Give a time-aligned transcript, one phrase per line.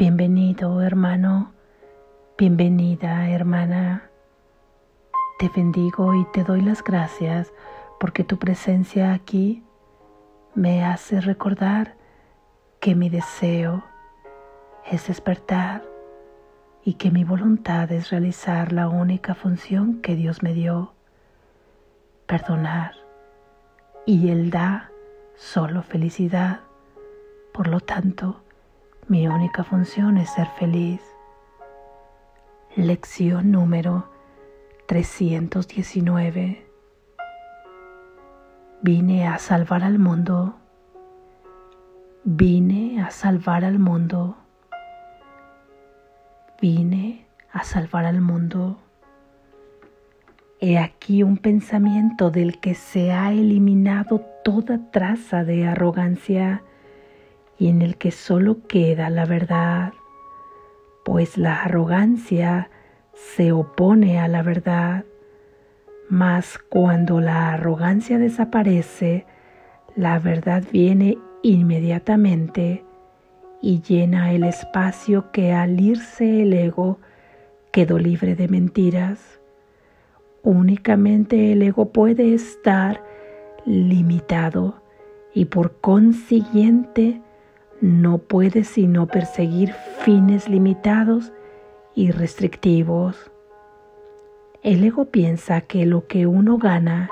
[0.00, 1.52] Bienvenido hermano,
[2.38, 4.08] bienvenida hermana.
[5.38, 7.52] Te bendigo y te doy las gracias
[7.98, 9.62] porque tu presencia aquí
[10.54, 11.96] me hace recordar
[12.80, 13.84] que mi deseo
[14.90, 15.84] es despertar
[16.82, 20.94] y que mi voluntad es realizar la única función que Dios me dio,
[22.24, 22.94] perdonar.
[24.06, 24.90] Y Él da
[25.36, 26.60] solo felicidad.
[27.52, 28.40] Por lo tanto,
[29.10, 31.02] mi única función es ser feliz.
[32.76, 34.08] Lección número
[34.86, 36.64] 319.
[38.82, 40.54] Vine a salvar al mundo.
[42.22, 44.36] Vine a salvar al mundo.
[46.62, 48.78] Vine a salvar al mundo.
[50.60, 56.62] He aquí un pensamiento del que se ha eliminado toda traza de arrogancia
[57.60, 59.92] y en el que solo queda la verdad,
[61.04, 62.70] pues la arrogancia
[63.12, 65.04] se opone a la verdad,
[66.08, 69.26] mas cuando la arrogancia desaparece,
[69.94, 72.82] la verdad viene inmediatamente
[73.60, 76.98] y llena el espacio que al irse el ego
[77.72, 79.38] quedó libre de mentiras.
[80.42, 83.04] Únicamente el ego puede estar
[83.66, 84.82] limitado
[85.34, 87.20] y por consiguiente
[87.80, 91.32] no puede sino perseguir fines limitados
[91.94, 93.30] y restrictivos.
[94.62, 97.10] El ego piensa que lo que uno gana,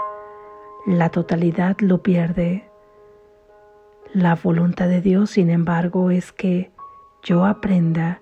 [0.87, 2.69] la totalidad lo pierde.
[4.13, 6.71] La voluntad de Dios, sin embargo, es que
[7.23, 8.21] yo aprenda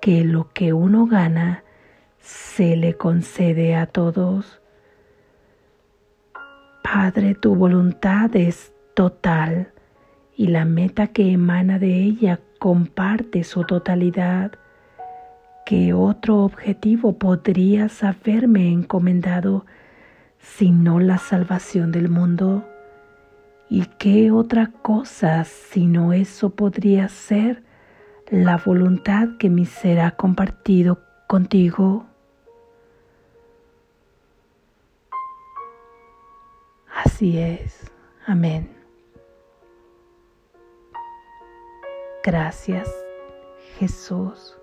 [0.00, 1.64] que lo que uno gana
[2.18, 4.60] se le concede a todos.
[6.82, 9.72] Padre, tu voluntad es total
[10.36, 14.52] y la meta que emana de ella comparte su totalidad.
[15.64, 19.64] ¿Qué otro objetivo podrías haberme encomendado
[20.38, 22.68] sino la salvación del mundo?
[23.68, 27.64] ¿Y qué otra cosa sino eso podría ser
[28.30, 32.06] la voluntad que me será compartido contigo?
[36.94, 37.90] Así es.
[38.26, 38.75] Amén.
[42.26, 42.92] Gracias,
[43.78, 44.58] Jesús.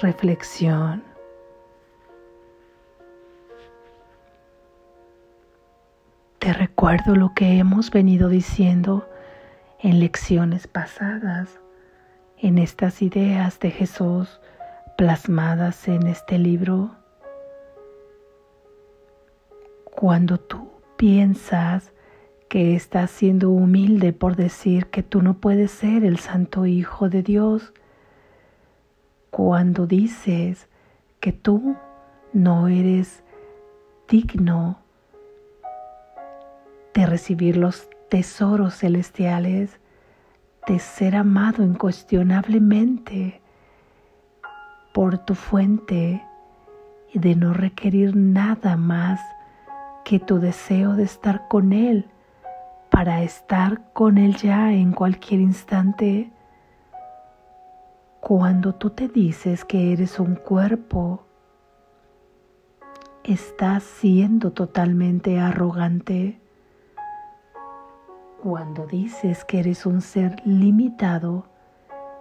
[0.00, 1.02] Reflexión.
[6.38, 9.08] Te recuerdo lo que hemos venido diciendo
[9.80, 11.58] en lecciones pasadas,
[12.38, 14.40] en estas ideas de Jesús
[14.96, 16.94] plasmadas en este libro.
[19.96, 21.92] Cuando tú piensas
[22.48, 27.22] que estás siendo humilde por decir que tú no puedes ser el santo Hijo de
[27.22, 27.72] Dios,
[29.30, 30.68] cuando dices
[31.20, 31.76] que tú
[32.32, 33.24] no eres
[34.08, 34.78] digno
[36.94, 39.80] de recibir los tesoros celestiales,
[40.68, 43.40] de ser amado incuestionablemente
[44.92, 46.24] por tu fuente
[47.12, 49.20] y de no requerir nada más
[50.04, 52.10] que tu deseo de estar con Él
[52.94, 56.30] para estar con Él ya en cualquier instante.
[58.20, 61.24] Cuando tú te dices que eres un cuerpo,
[63.24, 66.40] estás siendo totalmente arrogante.
[68.40, 71.46] Cuando dices que eres un ser limitado,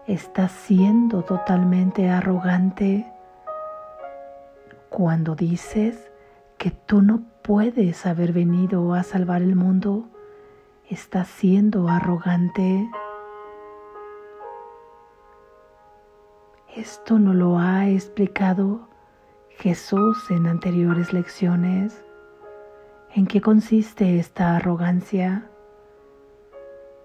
[0.07, 3.05] estás siendo totalmente arrogante.
[4.89, 6.11] Cuando dices
[6.57, 10.05] que tú no puedes haber venido a salvar el mundo,
[10.89, 12.89] estás siendo arrogante.
[16.73, 18.87] Esto no lo ha explicado
[19.49, 22.03] Jesús en anteriores lecciones.
[23.13, 25.49] ¿En qué consiste esta arrogancia?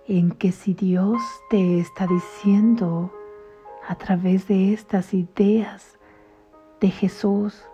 [0.06, 1.20] En que si Dios
[1.50, 3.12] te está diciendo
[3.86, 5.98] a través de estas ideas
[6.80, 7.67] de Jesús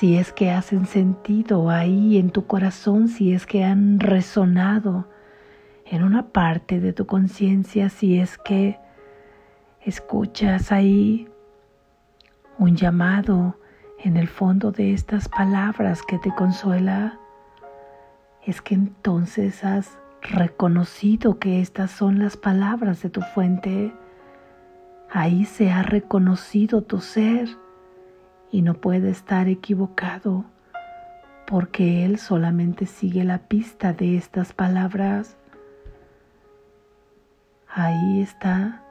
[0.00, 5.06] si es que hacen sentido ahí en tu corazón, si es que han resonado
[5.84, 8.78] en una parte de tu conciencia, si es que
[9.82, 11.28] escuchas ahí
[12.56, 13.58] un llamado
[14.02, 17.20] en el fondo de estas palabras que te consuela,
[18.46, 23.92] es que entonces has reconocido que estas son las palabras de tu fuente.
[25.10, 27.50] Ahí se ha reconocido tu ser
[28.52, 30.44] y no puede estar equivocado
[31.50, 35.36] porque Él solamente sigue la pista de estas palabras.
[37.68, 38.84] Ahí está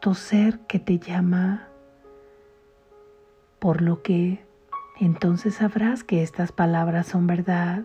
[0.00, 1.68] tu ser que te llama,
[3.58, 4.44] por lo que
[5.00, 7.84] entonces sabrás que estas palabras son verdad.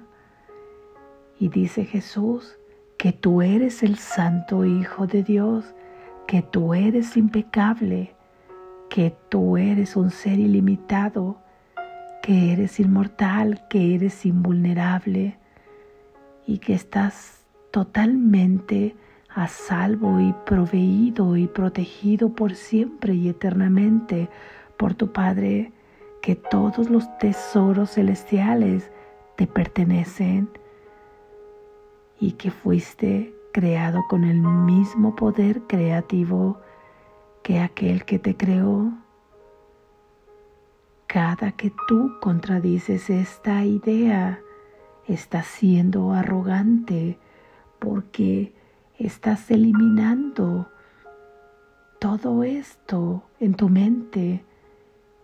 [1.39, 2.57] Y dice Jesús
[2.97, 5.73] que tú eres el santo Hijo de Dios,
[6.27, 8.13] que tú eres impecable,
[8.93, 11.37] que tú eres un ser ilimitado,
[12.21, 15.39] que eres inmortal, que eres invulnerable
[16.45, 18.95] y que estás totalmente
[19.29, 24.29] a salvo y proveído y protegido por siempre y eternamente
[24.77, 25.71] por tu Padre,
[26.21, 28.91] que todos los tesoros celestiales
[29.37, 30.49] te pertenecen
[32.19, 36.59] y que fuiste creado con el mismo poder creativo
[37.43, 38.93] que aquel que te creó
[41.13, 44.39] cada que tú contradices esta idea,
[45.07, 47.19] estás siendo arrogante
[47.77, 48.51] porque
[48.97, 50.71] estás eliminando
[51.99, 54.43] todo esto en tu mente,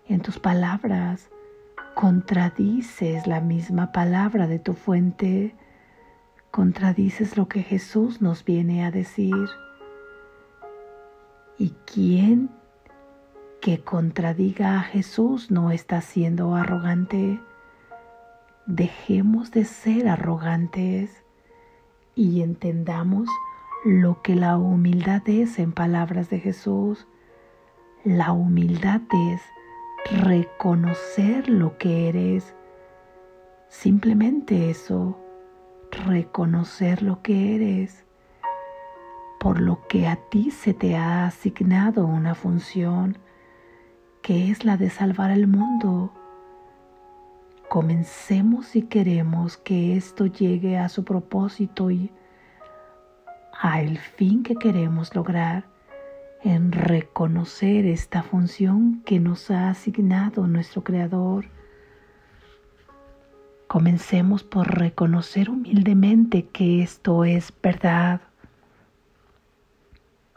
[0.08, 1.32] en tus palabras.
[1.96, 5.56] Contradices la misma palabra de tu fuente,
[6.52, 9.48] contradices lo que Jesús nos viene a decir.
[11.60, 12.50] ¿Y quién
[13.62, 17.40] que contradiga a Jesús no está siendo arrogante.
[18.66, 21.24] Dejemos de ser arrogantes
[22.16, 23.28] y entendamos
[23.84, 27.08] lo que la humildad es en palabras de Jesús.
[28.04, 29.02] La humildad
[29.32, 29.42] es
[30.24, 32.56] reconocer lo que eres.
[33.68, 35.20] Simplemente eso,
[35.92, 38.06] reconocer lo que eres,
[39.40, 43.18] por lo que a ti se te ha asignado una función
[44.22, 46.14] que es la de salvar al mundo.
[47.70, 52.12] Comencemos si queremos que esto llegue a su propósito y
[53.62, 55.66] a el fin que queremos lograr
[56.44, 61.46] en reconocer esta función que nos ha asignado nuestro Creador.
[63.68, 68.22] Comencemos por reconocer humildemente que esto es verdad,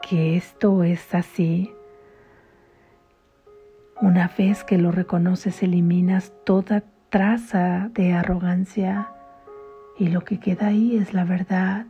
[0.07, 1.73] que esto es así
[4.03, 9.07] una vez que lo reconoces, eliminas toda traza de arrogancia
[9.97, 11.85] y lo que queda ahí es la verdad.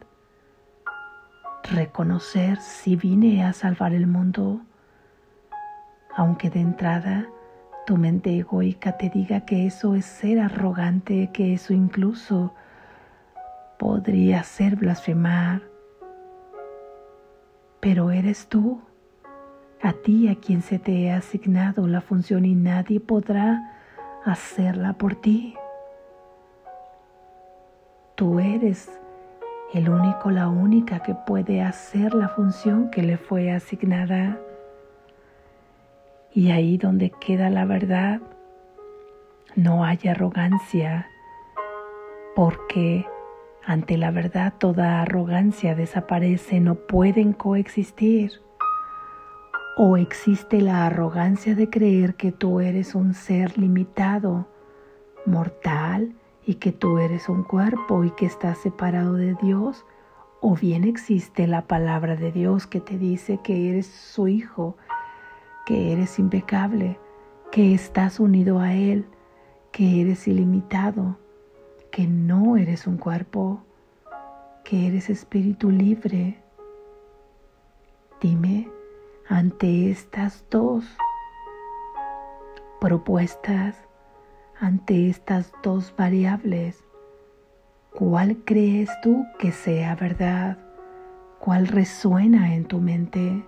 [1.71, 4.61] Reconocer si vine a salvar el mundo,
[6.15, 7.27] aunque de entrada
[7.87, 12.53] tu mente egoica te diga que eso es ser arrogante, que eso incluso
[13.79, 15.72] podría ser blasfemar.
[17.83, 18.79] Pero eres tú
[19.81, 23.73] a ti a quien se te ha asignado la función y nadie podrá
[24.23, 25.53] hacerla por ti.
[28.15, 28.89] Tú eres
[29.73, 34.39] el único, la única que puede hacer la función que le fue asignada.
[36.33, 38.21] Y ahí donde queda la verdad,
[39.57, 41.09] no hay arrogancia,
[42.33, 43.05] porque
[43.65, 48.41] ante la verdad toda arrogancia desaparece, no pueden coexistir.
[49.77, 54.47] ¿O existe la arrogancia de creer que tú eres un ser limitado,
[55.25, 56.13] mortal,
[56.45, 59.85] y que tú eres un cuerpo y que estás separado de Dios?
[60.41, 64.75] ¿O bien existe la palabra de Dios que te dice que eres su hijo,
[65.65, 66.99] que eres impecable,
[67.51, 69.05] que estás unido a Él,
[69.71, 71.17] que eres ilimitado,
[71.93, 73.61] que no eres un cuerpo,
[74.63, 76.41] que eres espíritu libre?
[78.19, 78.67] Dime,
[79.29, 80.85] ante estas dos
[82.81, 83.77] propuestas,
[84.59, 86.83] ante estas dos variables,
[87.91, 90.57] ¿cuál crees tú que sea verdad?
[91.37, 93.45] ¿Cuál resuena en tu mente?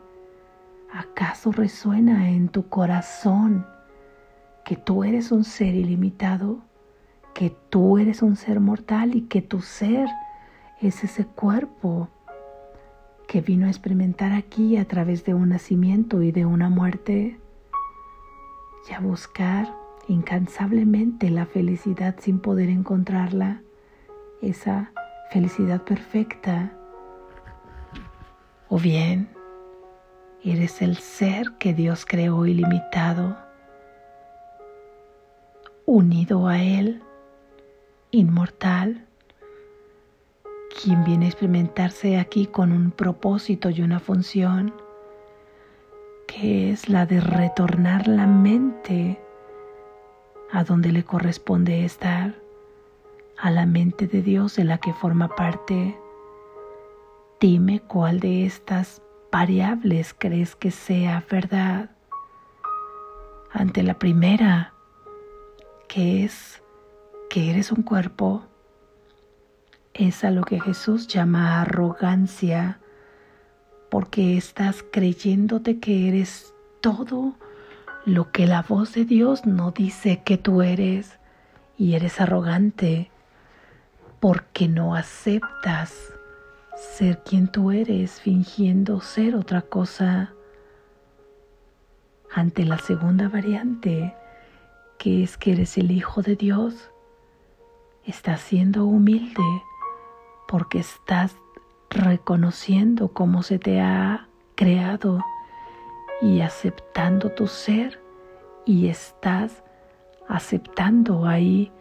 [0.94, 3.66] ¿Acaso resuena en tu corazón
[4.64, 6.60] que tú eres un ser ilimitado,
[7.36, 10.08] que tú eres un ser mortal y que tu ser
[10.82, 12.10] es ese cuerpo
[13.28, 17.38] que vino a experimentar aquí a través de un nacimiento y de una muerte,
[18.90, 19.76] y a buscar
[20.08, 23.62] incansablemente la felicidad sin poder encontrarla,
[24.42, 24.92] esa
[25.32, 26.72] felicidad perfecta.
[28.70, 29.28] O bien,
[30.42, 33.36] eres el ser que Dios creó ilimitado,
[35.86, 37.02] unido a Él,
[38.16, 39.06] inmortal,
[40.82, 44.74] quien viene a experimentarse aquí con un propósito y una función,
[46.28, 49.20] que es la de retornar la mente
[50.52, 52.36] a donde le corresponde estar,
[53.38, 55.98] a la mente de Dios de la que forma parte.
[57.40, 61.90] Dime cuál de estas variables crees que sea verdad.
[63.52, 64.74] Ante la primera,
[65.88, 66.62] que es
[67.36, 68.46] que eres un cuerpo,
[69.94, 72.80] es a lo que Jesús llama arrogancia,
[73.92, 77.36] porque estás creyéndote que eres todo
[78.06, 81.20] lo que la voz de Dios no dice que tú eres,
[81.78, 83.12] y eres arrogante
[84.22, 85.94] porque no aceptas
[86.78, 90.34] ser quien tú eres fingiendo ser otra cosa.
[92.34, 94.16] Ante la segunda variante,
[94.98, 96.92] que es que eres el Hijo de Dios,
[98.06, 99.44] estás siendo humilde
[100.48, 101.36] porque estás
[101.90, 105.24] reconociendo cómo se te ha creado
[106.22, 108.00] y aceptando tu ser
[108.66, 109.64] y estás
[110.28, 111.72] aceptando ahí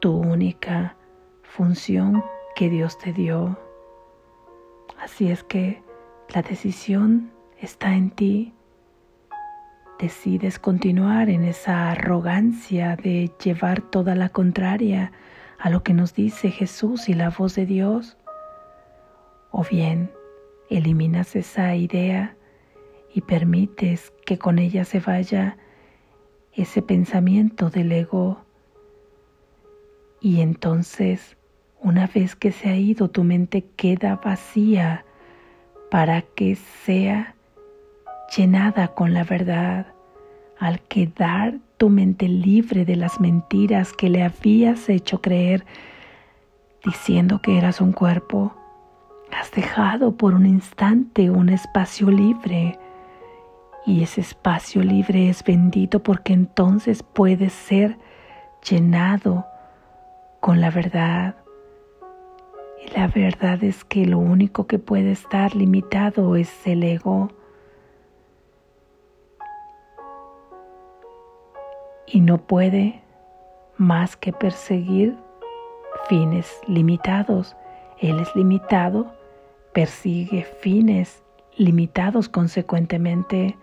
[0.00, 0.96] tu única
[1.42, 3.58] función que Dios te dio.
[5.00, 5.82] Así es que
[6.34, 7.30] la decisión
[7.60, 8.52] está en ti.
[9.98, 15.12] Decides continuar en esa arrogancia de llevar toda la contraria
[15.58, 18.16] a lo que nos dice Jesús y la voz de Dios.
[19.50, 20.10] O bien
[20.68, 22.36] eliminas esa idea
[23.14, 25.56] y permites que con ella se vaya
[26.52, 28.42] ese pensamiento del ego.
[30.20, 31.36] Y entonces,
[31.80, 35.04] una vez que se ha ido, tu mente queda vacía
[35.90, 37.34] para que sea
[38.36, 39.86] llenada con la verdad.
[40.58, 45.64] Al quedar tu mente libre de las mentiras que le habías hecho creer
[46.84, 48.54] diciendo que eras un cuerpo,
[49.32, 52.78] has dejado por un instante un espacio libre
[53.86, 57.96] y ese espacio libre es bendito porque entonces puede ser
[58.68, 59.46] llenado
[60.40, 61.36] con la verdad.
[62.84, 67.30] Y la verdad es que lo único que puede estar limitado es el ego.
[72.06, 73.02] Y no puede
[73.76, 75.16] más que perseguir
[76.08, 77.56] fines limitados.
[78.00, 79.12] Él es limitado,
[79.72, 81.22] persigue fines
[81.56, 83.56] limitados consecuentemente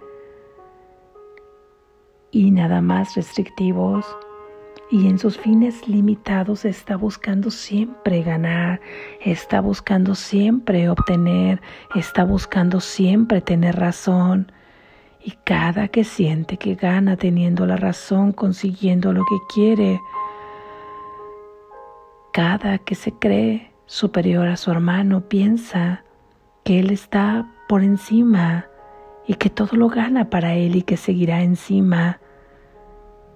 [2.32, 4.06] y nada más restrictivos
[4.94, 8.80] y en sus fines limitados está buscando siempre ganar,
[9.22, 11.62] está buscando siempre obtener,
[11.96, 14.52] está buscando siempre tener razón.
[15.24, 20.02] Y cada que siente que gana teniendo la razón, consiguiendo lo que quiere,
[22.34, 26.04] cada que se cree superior a su hermano, piensa
[26.66, 28.68] que él está por encima
[29.26, 32.20] y que todo lo gana para él y que seguirá encima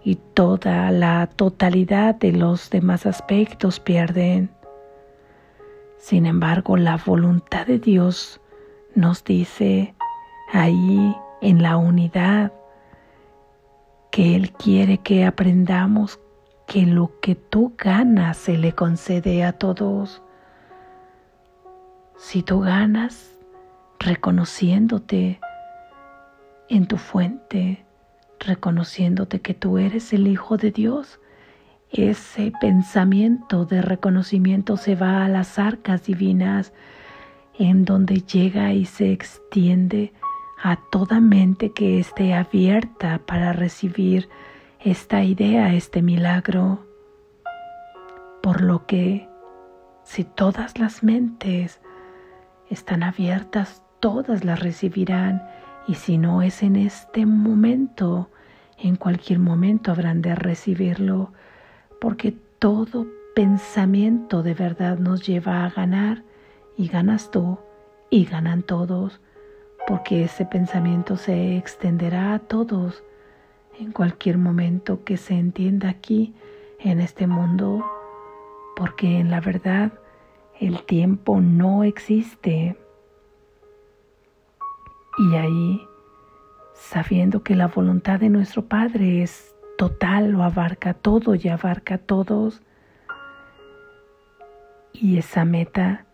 [0.03, 4.50] y toda la totalidad de los demás aspectos pierden.
[5.98, 8.41] Sin embargo, la voluntad de Dios
[8.96, 9.96] nos dice
[10.51, 12.51] ahí en la unidad
[14.12, 16.20] que Él quiere que aprendamos
[16.65, 20.22] que lo que tú ganas se le concede a todos.
[22.17, 23.32] Si tú ganas
[24.00, 25.39] reconociéndote
[26.70, 27.86] en tu fuente,
[28.39, 31.20] reconociéndote que tú eres el Hijo de Dios,
[31.91, 36.74] ese pensamiento de reconocimiento se va a las arcas divinas,
[37.58, 40.13] en donde llega y se extiende
[40.62, 44.30] a toda mente que esté abierta para recibir
[44.80, 46.86] esta idea, este milagro.
[48.42, 49.28] Por lo que,
[50.04, 51.80] si todas las mentes
[52.70, 55.44] están abiertas, todas las recibirán
[55.88, 58.30] y si no es en este momento,
[58.78, 61.34] en cualquier momento habrán de recibirlo,
[62.02, 66.24] porque todo pensamiento de verdad nos lleva a ganar
[66.76, 67.60] y ganas tú
[68.10, 69.20] y ganan todos,
[69.88, 73.06] porque ese pensamiento se extenderá a todos
[73.79, 76.36] en cualquier momento que se entienda aquí
[76.79, 77.86] en este mundo,
[78.75, 79.94] porque en la verdad
[80.60, 82.77] el tiempo no existe.
[85.17, 85.82] Y ahí,
[86.74, 92.00] sabiendo que la voluntad de nuestro Padre es total, lo abarca todo y abarca a
[92.00, 92.62] todos,
[94.91, 96.06] y esa meta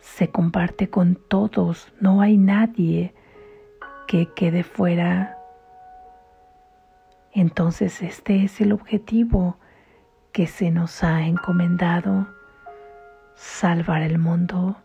[0.00, 3.14] se comparte con todos, no hay nadie
[4.12, 5.38] que quede fuera.
[7.32, 9.56] Entonces este es el objetivo
[10.32, 12.26] que se nos ha encomendado,
[13.34, 14.76] salvar el mundo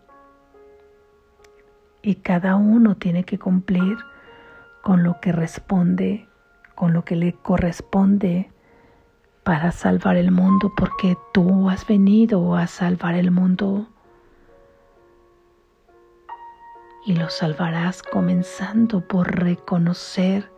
[2.01, 3.97] y cada uno tiene que cumplir
[4.81, 6.25] con lo que responde,
[6.73, 8.49] con lo que le corresponde
[9.43, 13.89] para salvar el mundo porque tú has venido a salvar el mundo.
[17.07, 20.51] Y lo salvarás comenzando por reconocer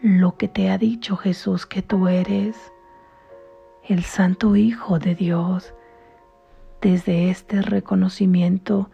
[0.00, 2.56] lo que te ha dicho Jesús que tú eres,
[3.88, 5.74] el Santo Hijo de Dios.
[6.80, 8.88] Desde este reconocimiento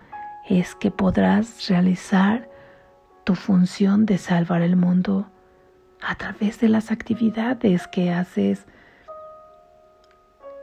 [0.49, 2.49] es que podrás realizar
[3.25, 5.29] tu función de salvar el mundo
[6.01, 8.65] a través de las actividades que haces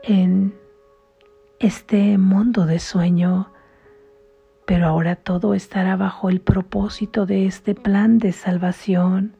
[0.02, 0.52] en
[1.60, 3.52] este mundo de sueño,
[4.68, 9.34] pero ahora todo estará bajo el propósito de este plan de salvación.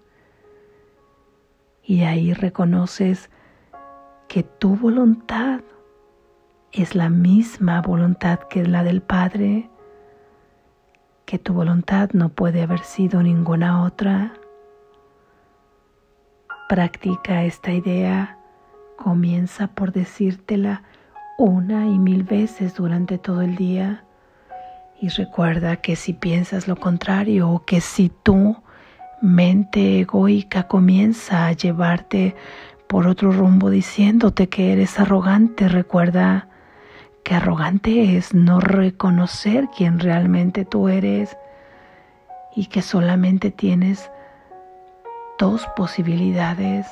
[1.82, 3.28] Y ahí reconoces
[4.26, 5.60] que tu voluntad
[6.72, 9.68] es la misma voluntad que la del Padre,
[11.26, 14.32] que tu voluntad no puede haber sido ninguna otra.
[16.70, 18.38] Practica esta idea,
[18.96, 20.84] comienza por decírtela
[21.36, 24.06] una y mil veces durante todo el día
[25.00, 28.56] y recuerda que si piensas lo contrario o que si tu
[29.20, 32.34] mente egoica comienza a llevarte
[32.88, 36.48] por otro rumbo diciéndote que eres arrogante, recuerda
[37.22, 41.36] que arrogante es no reconocer quién realmente tú eres
[42.56, 44.10] y que solamente tienes
[45.38, 46.86] dos posibilidades.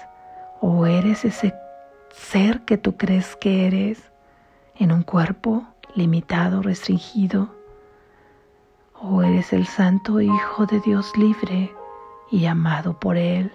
[0.61, 1.55] O eres ese
[2.13, 4.11] ser que tú crees que eres
[4.79, 7.56] en un cuerpo limitado, restringido.
[9.09, 11.73] O eres el Santo Hijo de Dios libre
[12.29, 13.53] y amado por Él.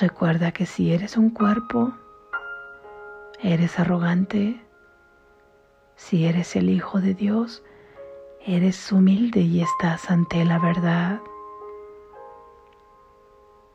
[0.00, 1.92] Recuerda que si eres un cuerpo,
[3.40, 4.60] eres arrogante.
[5.94, 7.62] Si eres el Hijo de Dios,
[8.44, 11.20] eres humilde y estás ante la verdad.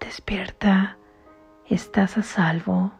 [0.01, 0.97] Despierta,
[1.65, 2.91] estás a salvo.